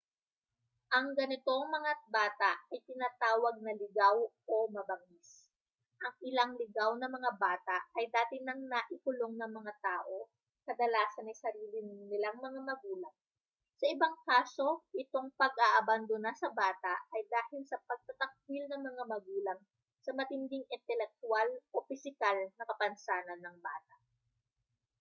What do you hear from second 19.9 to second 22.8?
sa matinding intelektwal o pisikal na